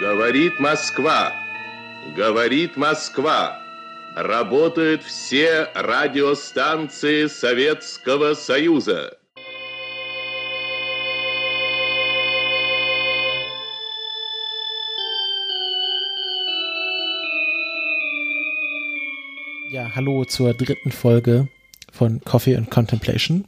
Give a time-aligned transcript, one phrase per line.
[0.00, 1.32] Говорит Москва.
[2.16, 3.60] Говорит Москва.
[4.16, 9.16] Работают все радиостанции Советского Союза.
[19.74, 21.48] Ja, hallo zur dritten Folge
[21.90, 23.44] von Coffee and Contemplation,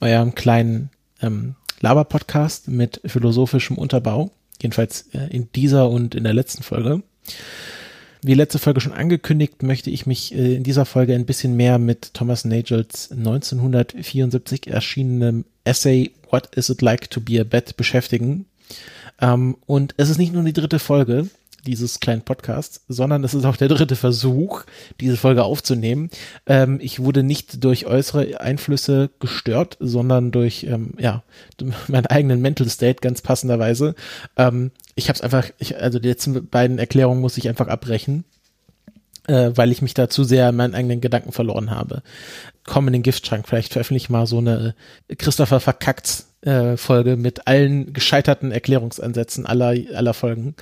[0.00, 0.90] eurem kleinen
[1.22, 4.32] ähm, Laber-Podcast mit philosophischem Unterbau.
[4.61, 7.01] Jedenfalls äh, in dieser und in der letzten Folge.
[8.23, 11.79] Wie letzte Folge schon angekündigt, möchte ich mich äh, in dieser Folge ein bisschen mehr
[11.79, 18.45] mit Thomas Nagels 1974 erschienenem Essay What is it like to be a Bat beschäftigen.
[19.19, 21.29] Ähm, und es ist nicht nur die dritte Folge,
[21.65, 24.63] dieses kleinen Podcasts, sondern es ist auch der dritte Versuch,
[24.99, 26.09] diese Folge aufzunehmen.
[26.45, 31.23] Ähm, ich wurde nicht durch äußere Einflüsse gestört, sondern durch ähm, ja
[31.87, 33.95] meinen eigenen Mental State ganz passenderweise.
[34.37, 38.25] Ähm, ich habe es einfach, ich, also die letzten beiden Erklärungen muss ich einfach abbrechen
[39.27, 42.01] äh, weil ich mich da zu sehr in meinen eigenen Gedanken verloren habe.
[42.65, 44.75] Komm in den Giftschrank, vielleicht veröffentliche ich mal so eine
[45.17, 50.55] Christopher verkackt äh, Folge mit allen gescheiterten Erklärungsansätzen aller, aller Folgen.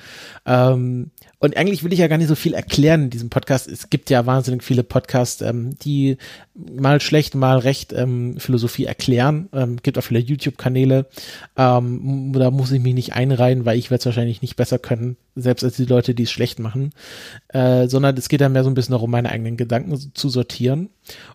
[0.46, 3.70] Ähm, und eigentlich will ich ja gar nicht so viel erklären in diesem Podcast.
[3.70, 6.18] Es gibt ja wahnsinnig viele Podcasts, ähm, die
[6.54, 9.48] mal schlecht, mal recht ähm, Philosophie erklären.
[9.54, 11.06] Ähm, gibt auch viele YouTube-Kanäle.
[11.56, 15.16] Ähm, da muss ich mich nicht einreihen, weil ich werde es wahrscheinlich nicht besser können,
[15.36, 16.92] selbst als die Leute, die es schlecht machen.
[17.48, 20.90] Äh, sondern es geht ja mehr so ein bisschen darum, meine eigenen Gedanken zu sortieren.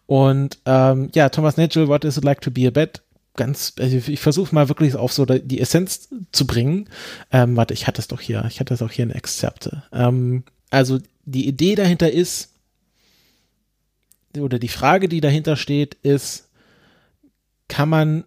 [0.05, 3.03] Und ähm, ja, Thomas Nagel, What is it like to be a Bat?
[3.37, 6.89] ganz, also ich versuche mal wirklich auf so die Essenz zu bringen.
[7.33, 9.83] Ähm, warte, ich hatte es doch hier, ich hatte es auch hier in Exzepte.
[9.93, 12.51] Ähm, also die Idee dahinter ist,
[14.39, 16.49] oder die Frage, die dahinter steht, ist,
[17.69, 18.25] kann man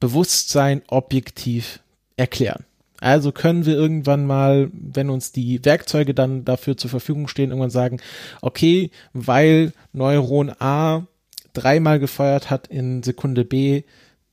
[0.00, 1.80] Bewusstsein objektiv
[2.16, 2.64] erklären?
[3.00, 7.70] Also können wir irgendwann mal, wenn uns die Werkzeuge dann dafür zur Verfügung stehen, irgendwann
[7.70, 8.00] sagen,
[8.40, 11.06] okay, weil Neuron A
[11.54, 13.84] dreimal gefeuert hat in Sekunde B,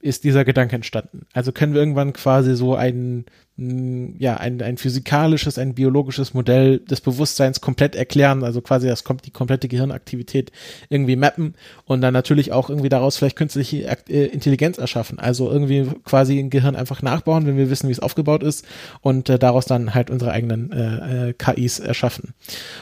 [0.01, 1.25] ist dieser Gedanke entstanden.
[1.33, 3.25] Also können wir irgendwann quasi so ein,
[3.57, 9.03] mm, ja, ein, ein physikalisches, ein biologisches Modell des Bewusstseins komplett erklären, also quasi das
[9.03, 10.51] kommt die komplette Gehirnaktivität
[10.89, 11.55] irgendwie mappen
[11.85, 15.19] und dann natürlich auch irgendwie daraus vielleicht künstliche äh, Intelligenz erschaffen.
[15.19, 18.65] Also irgendwie quasi ein Gehirn einfach nachbauen, wenn wir wissen, wie es aufgebaut ist
[19.01, 22.33] und äh, daraus dann halt unsere eigenen äh, äh, KIs erschaffen.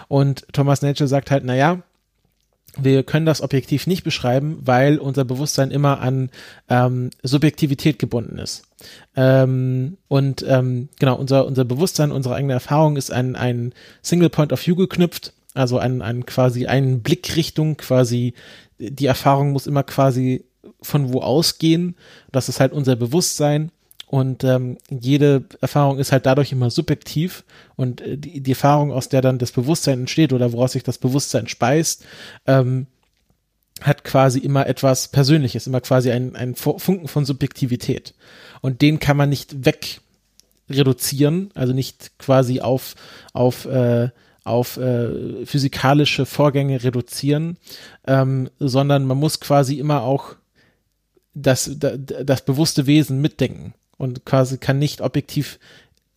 [0.07, 1.83] Und Thomas Nature sagt halt, na ja,
[2.83, 6.29] wir können das objektiv nicht beschreiben, weil unser Bewusstsein immer an
[6.69, 8.63] ähm, Subjektivität gebunden ist.
[9.15, 14.53] Ähm, und ähm, genau, unser, unser Bewusstsein, unsere eigene Erfahrung ist an ein Single Point
[14.53, 18.33] of View geknüpft, also an, an quasi einen Blickrichtung, quasi
[18.79, 20.45] die Erfahrung muss immer quasi
[20.81, 21.95] von wo ausgehen.
[22.31, 23.71] Das ist halt unser Bewusstsein
[24.09, 27.43] und ähm, jede Erfahrung ist halt dadurch immer subjektiv
[27.75, 30.97] und äh, die, die Erfahrung, aus der dann das Bewusstsein entsteht oder woraus sich das
[30.97, 32.05] Bewusstsein speist,
[32.47, 32.87] ähm,
[33.81, 38.15] hat quasi immer etwas Persönliches, immer quasi ein, ein Funken von Subjektivität.
[38.61, 40.01] Und den kann man nicht weg
[40.71, 42.95] reduzieren, also nicht quasi auf,
[43.33, 44.09] auf, äh,
[44.43, 47.57] auf äh, physikalische Vorgänge reduzieren,
[48.07, 50.35] ähm, sondern man muss quasi immer auch
[51.35, 55.59] das, das, das bewusste Wesen mitdenken und quasi kann nicht objektiv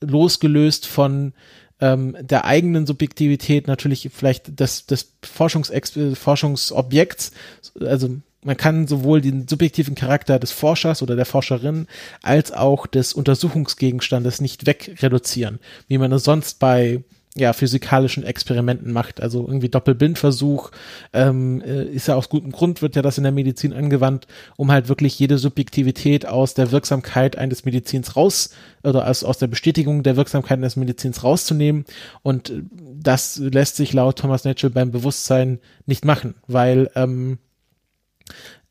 [0.01, 1.35] losgelöst von
[1.81, 7.33] ähm, der eigenen Subjektivität natürlich vielleicht des, des Forschungsex Forschungsobjekts,
[7.81, 11.87] also man kann sowohl den subjektiven Charakter des Forschers oder der Forscherin
[12.23, 17.03] als auch des Untersuchungsgegenstandes nicht wegreduzieren, wie man es sonst bei
[17.35, 19.23] ja, physikalischen Experimenten macht.
[19.23, 20.71] Also irgendwie Doppelblindversuch
[21.15, 24.27] ähm, äh, ist ja aus gutem Grund, wird ja das in der Medizin angewandt,
[24.57, 28.51] um halt wirklich jede Subjektivität aus der Wirksamkeit eines Medizins raus
[28.83, 31.87] oder aus, aus der Bestätigung der Wirksamkeit eines Medizins rauszunehmen.
[32.23, 32.63] Und äh,
[33.01, 37.39] das lässt sich laut Thomas Netschel beim Bewusstsein nicht machen, weil ähm,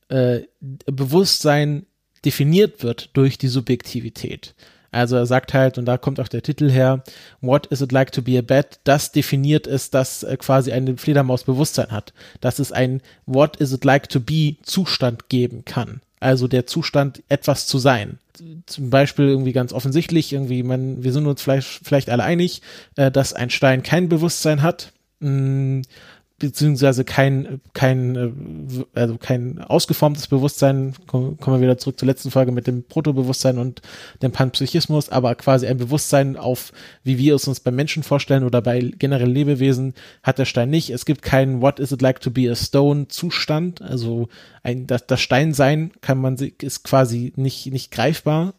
[0.10, 0.42] äh,
[0.86, 1.88] Bewusstsein
[2.24, 4.54] definiert wird durch die Subjektivität.
[4.92, 7.04] Also er sagt halt, und da kommt auch der Titel her,
[7.40, 8.80] What is it like to be a bat?
[8.84, 12.14] Das definiert es, dass äh, quasi eine Fledermaus Bewusstsein hat.
[12.42, 16.02] Dass es ein What is it like to be Zustand geben kann.
[16.20, 18.20] Also der Zustand, etwas zu sein.
[18.66, 22.62] Zum Beispiel irgendwie ganz offensichtlich, irgendwie, man, wir sind uns vielleicht, vielleicht alle einig,
[22.96, 24.92] äh, dass ein Stein kein Bewusstsein hat.
[26.42, 32.52] Beziehungsweise kein, kein, äh, also kein ausgeformtes Bewusstsein, kommen wir wieder zurück zur letzten Folge
[32.52, 33.82] mit dem Protobewusstsein und
[34.24, 36.74] dem Panpsychismus, aber quasi ein Bewusstsein auf,
[37.04, 39.94] wie wir es uns bei Menschen vorstellen oder bei generell Lebewesen,
[40.24, 40.90] hat der Stein nicht.
[40.90, 44.28] Es gibt keinen What is it like to be a stone Zustand, also
[44.64, 48.54] ein, das, das Steinsein kann man, ist quasi nicht, nicht greifbar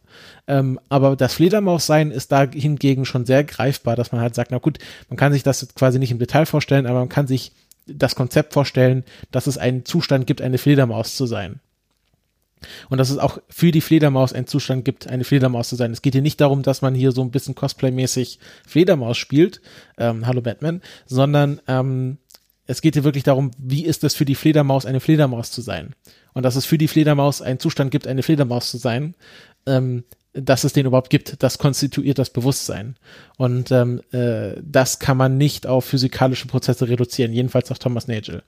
[0.47, 4.59] Ähm, aber das Fledermaus-Sein ist da hingegen schon sehr greifbar, dass man halt sagt, na
[4.59, 7.53] gut, man kann sich das quasi nicht im Detail vorstellen, aber man kann sich
[7.87, 11.61] das Konzept vorstellen, dass es einen Zustand gibt, eine Fledermaus zu sein.
[12.89, 15.91] Und dass es auch für die Fledermaus einen Zustand gibt, eine Fledermaus zu sein.
[15.91, 19.61] Es geht hier nicht darum, dass man hier so ein bisschen Cosplay-mäßig Fledermaus spielt,
[19.99, 22.19] ähm, Hallo Batman, sondern ähm,
[22.67, 25.95] es geht hier wirklich darum, wie ist es für die Fledermaus, eine Fledermaus zu sein.
[26.35, 29.15] Und dass es für die Fledermaus einen Zustand gibt, eine Fledermaus zu sein,
[29.67, 32.97] ähm, dass es den überhaupt gibt, das konstituiert das Bewusstsein.
[33.37, 38.43] Und ähm, äh, das kann man nicht auf physikalische Prozesse reduzieren, jedenfalls nach Thomas Nagel.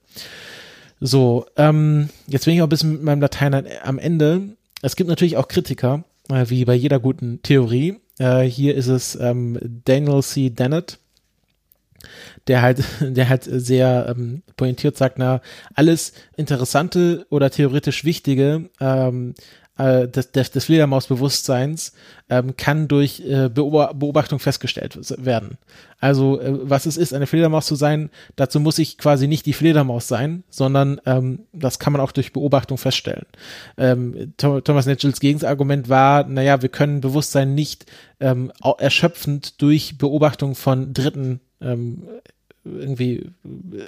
[1.01, 4.57] So, ähm, jetzt bin ich auch ein bisschen mit meinem Latein am Ende.
[4.81, 7.97] Es gibt natürlich auch Kritiker, äh, wie bei jeder guten Theorie.
[8.19, 10.51] Äh, hier ist es ähm, Daniel C.
[10.51, 10.99] Dennett,
[12.47, 15.41] der halt, der halt sehr ähm, pointiert sagt, na,
[15.75, 19.35] alles Interessante oder theoretisch Wichtige ähm,
[19.77, 21.93] äh, des, des, des Fledermausbewusstseins
[22.29, 25.59] ähm, kann durch äh, Beobachtung festgestellt werden.
[25.99, 29.53] Also äh, was es ist, eine Fledermaus zu sein, dazu muss ich quasi nicht die
[29.53, 33.27] Fledermaus sein, sondern ähm, das kann man auch durch Beobachtung feststellen.
[33.77, 37.87] Ähm, Thomas Netschels Gegenargument war, naja, wir können Bewusstsein nicht
[38.21, 42.05] ähm, erschöpfend durch Beobachtung von Dritten ähm,
[42.65, 43.31] irgendwie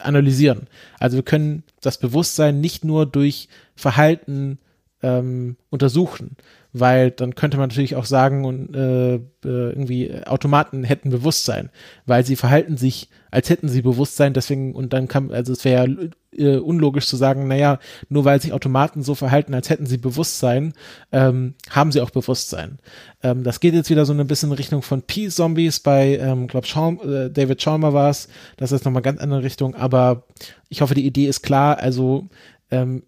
[0.03, 0.67] analysieren.
[0.99, 4.59] Also wir können das Bewusstsein nicht nur durch Verhalten
[5.07, 6.37] ähm, untersuchen,
[6.73, 11.71] weil dann könnte man natürlich auch sagen und äh, äh, irgendwie Automaten hätten Bewusstsein,
[12.07, 16.11] weil sie verhalten sich, als hätten sie Bewusstsein, deswegen und dann kann, also es wäre
[16.37, 20.73] äh, unlogisch zu sagen, naja, nur weil sich Automaten so verhalten, als hätten sie Bewusstsein,
[21.13, 22.79] ähm, haben sie auch Bewusstsein.
[23.23, 26.65] Ähm, das geht jetzt wieder so ein bisschen in Richtung von P-Zombies bei, ähm, glaub,
[26.65, 30.25] äh, David Chalmer war es, das ist nochmal ganz andere Richtung, aber
[30.69, 32.29] ich hoffe, die Idee ist klar, also
[32.71, 33.05] ähm,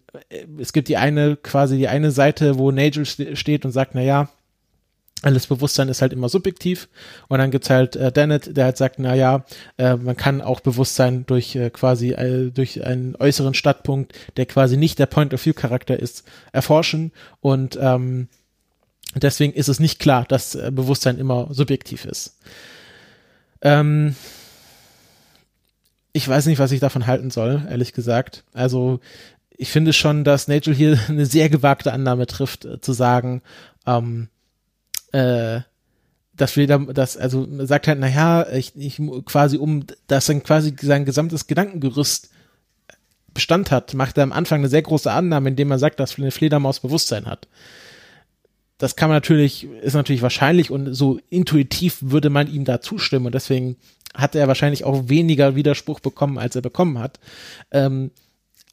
[0.57, 4.29] es gibt die eine, quasi die eine Seite, wo Nagel steht und sagt, na ja,
[5.21, 6.87] alles Bewusstsein ist halt immer subjektiv.
[7.27, 9.43] Und dann gibt's halt äh, Dennett, der halt sagt, na ja,
[9.77, 14.77] äh, man kann auch Bewusstsein durch äh, quasi äh, durch einen äußeren Stadtpunkt, der quasi
[14.77, 16.23] nicht der Point-of-View-Charakter ist,
[16.53, 17.11] erforschen.
[17.41, 18.29] Und ähm,
[19.15, 22.37] deswegen ist es nicht klar, dass äh, Bewusstsein immer subjektiv ist.
[23.61, 24.15] Ähm,
[26.13, 28.43] ich weiß nicht, was ich davon halten soll, ehrlich gesagt.
[28.53, 28.99] Also
[29.61, 33.43] ich finde schon, dass Nigel hier eine sehr gewagte Annahme trifft, äh, zu sagen,
[33.85, 34.29] ähm,
[35.11, 35.59] äh,
[36.33, 40.73] dass wir da, das, also sagt halt, naja, ich, ich quasi um, dass dann quasi
[40.81, 42.29] sein gesamtes Gedankengerüst
[43.33, 46.31] Bestand hat, macht er am Anfang eine sehr große Annahme, indem er sagt, dass eine
[46.31, 47.47] Fledermaus Bewusstsein hat.
[48.77, 53.25] Das kann man natürlich, ist natürlich wahrscheinlich und so intuitiv würde man ihm da zustimmen
[53.25, 53.75] und deswegen
[54.15, 57.19] hat er wahrscheinlich auch weniger Widerspruch bekommen, als er bekommen hat.
[57.71, 58.11] Ähm,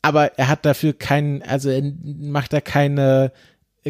[0.06, 3.32] aber er hat dafür keinen, also er macht da keine,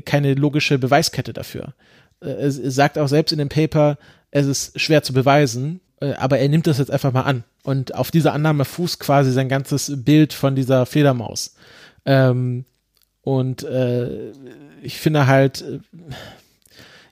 [0.06, 1.74] keine logische Beweiskette dafür.
[2.22, 3.98] Äh, er sagt auch selbst in dem Paper,
[4.30, 7.44] es ist schwer zu beweisen, äh, aber er nimmt das jetzt einfach mal an.
[7.64, 11.54] Und auf dieser Annahme fußt quasi sein ganzes Bild von dieser Fledermaus.
[12.06, 12.64] Ähm,
[13.20, 14.32] und äh,
[14.80, 15.80] ich finde halt, äh,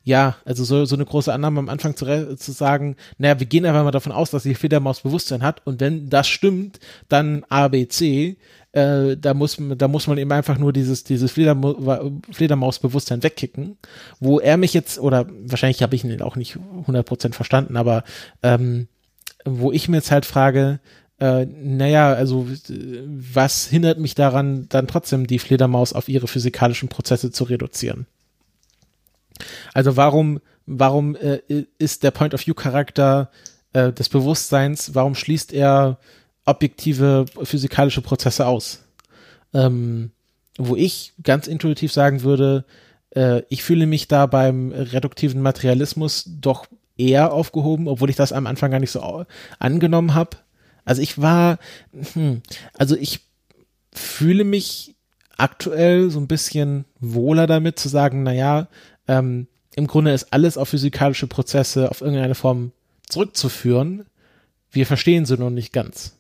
[0.02, 3.66] ja, also so, so eine große Annahme am Anfang zu, zu sagen, naja, wir gehen
[3.66, 6.80] einfach mal davon aus, dass die Fledermaus Bewusstsein hat und wenn das stimmt,
[7.10, 8.38] dann A, B, C,
[8.74, 13.78] äh, da muss da muss man eben einfach nur dieses dieses Flederma Fledermausbewusstsein wegkicken,
[14.18, 18.02] wo er mich jetzt oder wahrscheinlich habe ich ihn auch nicht 100% verstanden, aber
[18.42, 18.88] ähm,
[19.44, 20.80] wo ich mir jetzt halt frage,
[21.20, 22.48] äh, naja, also
[23.06, 28.06] was hindert mich daran, dann trotzdem die Fledermaus auf ihre physikalischen Prozesse zu reduzieren?
[29.72, 31.40] Also warum warum äh,
[31.78, 33.30] ist der Point-of-View-Charakter
[33.72, 35.98] äh, des Bewusstseins, warum schließt er
[36.44, 38.84] objektive physikalische Prozesse aus.
[39.52, 40.10] Ähm,
[40.56, 42.64] wo ich ganz intuitiv sagen würde,
[43.10, 48.46] äh, ich fühle mich da beim reduktiven Materialismus doch eher aufgehoben, obwohl ich das am
[48.46, 49.24] Anfang gar nicht so
[49.58, 50.36] angenommen habe.
[50.84, 51.58] Also ich war,
[52.12, 52.42] hm,
[52.74, 53.20] also ich
[53.92, 54.94] fühle mich
[55.36, 58.68] aktuell so ein bisschen wohler damit zu sagen, naja,
[59.08, 62.72] ähm, im Grunde ist alles auf physikalische Prozesse auf irgendeine Form
[63.08, 64.04] zurückzuführen.
[64.70, 66.16] Wir verstehen sie noch nicht ganz.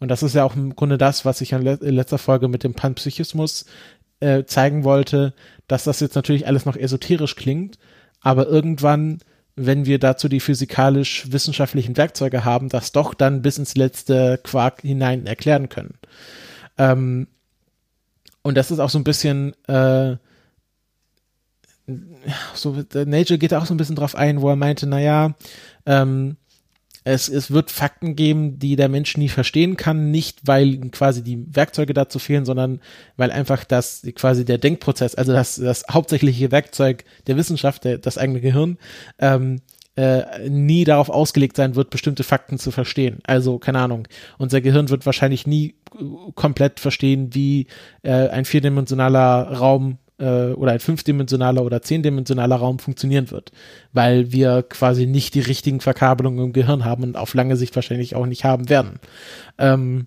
[0.00, 2.74] Und das ist ja auch im Grunde das, was ich in letzter Folge mit dem
[2.74, 3.64] Panpsychismus
[4.20, 5.34] äh, zeigen wollte,
[5.68, 7.78] dass das jetzt natürlich alles noch esoterisch klingt,
[8.20, 9.18] aber irgendwann,
[9.56, 15.26] wenn wir dazu die physikalisch-wissenschaftlichen Werkzeuge haben, das doch dann bis ins letzte Quark hinein
[15.26, 15.94] erklären können.
[16.78, 17.28] Ähm,
[18.42, 20.16] und das ist auch so ein bisschen, äh,
[22.54, 25.34] so, Nature geht auch so ein bisschen drauf ein, wo er meinte, naja,
[25.86, 26.36] ähm,
[27.04, 31.44] es, es wird Fakten geben, die der Mensch nie verstehen kann, nicht weil quasi die
[31.54, 32.80] Werkzeuge dazu fehlen, sondern
[33.16, 38.16] weil einfach das quasi der Denkprozess, also das, das hauptsächliche Werkzeug der Wissenschaft, der, das
[38.16, 38.78] eigene Gehirn,
[39.18, 39.60] ähm,
[39.96, 43.18] äh, nie darauf ausgelegt sein wird, bestimmte Fakten zu verstehen.
[43.24, 44.08] Also, keine Ahnung,
[44.38, 45.74] unser Gehirn wird wahrscheinlich nie
[46.34, 47.68] komplett verstehen, wie
[48.02, 53.52] äh, ein vierdimensionaler Raum äh, oder ein fünfdimensionaler oder zehndimensionaler Raum funktionieren wird,
[53.92, 58.16] weil wir quasi nicht die richtigen Verkabelungen im Gehirn haben und auf lange Sicht wahrscheinlich
[58.16, 59.00] auch nicht haben werden.
[59.58, 60.06] Ähm,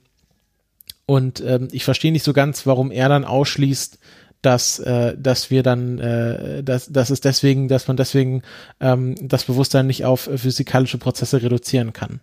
[1.06, 4.00] und ähm, ich verstehe nicht so ganz, warum er dann ausschließt,
[4.42, 8.42] dass, äh, dass wir dann, äh, dass, dass es deswegen, dass man deswegen
[8.80, 12.22] ähm, das Bewusstsein nicht auf physikalische Prozesse reduzieren kann.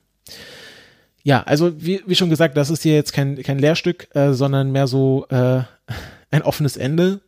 [1.22, 4.72] Ja, also wie, wie schon gesagt, das ist hier jetzt kein, kein Lehrstück, äh, sondern
[4.72, 5.62] mehr so äh,
[6.30, 7.20] ein offenes Ende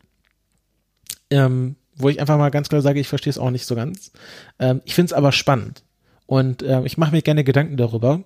[1.31, 4.13] ähm, wo ich einfach mal ganz klar sage, ich verstehe es auch nicht so ganz.
[4.59, 5.83] Ähm, ich finde es aber spannend
[6.27, 8.23] und äh, ich mache mir gerne Gedanken darüber.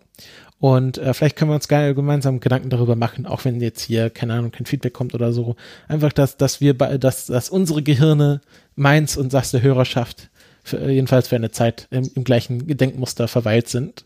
[0.58, 4.10] Und äh, vielleicht können wir uns gerne gemeinsam Gedanken darüber machen, auch wenn jetzt hier,
[4.10, 5.56] keine Ahnung, kein Feedback kommt oder so.
[5.88, 8.42] Einfach, dass, dass wir, dass, dass unsere Gehirne,
[8.74, 10.28] meins und das der Hörerschaft,
[10.62, 14.04] für, jedenfalls für eine Zeit im, im gleichen Gedenkmuster verweilt sind.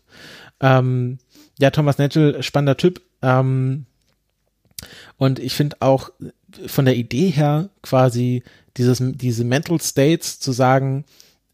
[0.61, 1.17] Ähm,
[1.59, 3.01] ja, Thomas Netschel, spannender Typ.
[3.21, 3.85] Ähm,
[5.17, 6.11] und ich finde auch
[6.67, 8.43] von der Idee her quasi
[8.77, 11.05] dieses, diese Mental States zu sagen,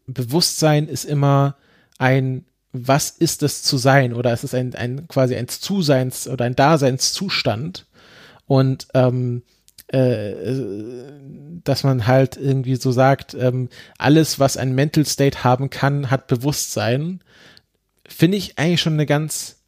[0.06, 1.56] Bewusstsein ist immer
[1.98, 4.12] ein, was ist es zu sein?
[4.12, 7.86] Oder es ist ein, ein quasi ein Zuseins- oder ein Daseinszustand.
[8.46, 9.42] Und ähm,
[9.88, 10.32] äh,
[11.64, 16.26] dass man halt irgendwie so sagt, ähm, alles, was ein Mental State haben kann, hat
[16.26, 17.20] Bewusstsein,
[18.06, 19.62] finde ich eigentlich schon eine ganz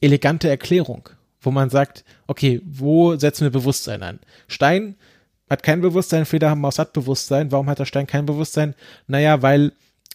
[0.00, 1.08] elegante Erklärung,
[1.40, 4.20] wo man sagt, okay, wo setzen wir Bewusstsein an?
[4.46, 4.96] Stein
[5.52, 7.52] hat kein Bewusstsein, Fledermaus hat Bewusstsein.
[7.52, 8.74] Warum hat der Stein kein Bewusstsein?
[9.06, 9.72] Naja, weil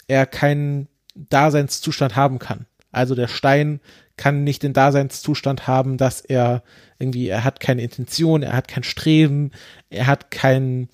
[0.08, 2.65] er keinen Daseinszustand haben kann.
[2.91, 3.79] Also der Stein
[4.17, 6.63] kann nicht den Daseinszustand haben, dass er
[6.98, 9.51] irgendwie, er hat keine Intention, er hat kein Streben,
[9.91, 10.89] er hat kein,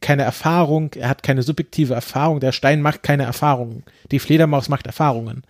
[0.00, 2.40] keine Erfahrung, er hat keine subjektive Erfahrung.
[2.40, 3.84] Der Stein macht keine Erfahrungen.
[4.10, 5.44] Die Fledermaus macht Erfahrungen.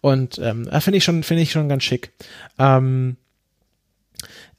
[0.00, 2.12] Und ähm, das finde ich schon, finde ich schon ganz schick.
[2.58, 3.16] Ähm,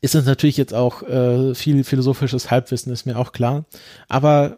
[0.02, 3.66] ist es natürlich jetzt auch äh, viel philosophisches Halbwissen, ist mir auch klar.
[4.10, 4.58] Aber